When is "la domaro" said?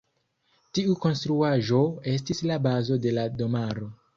3.21-3.93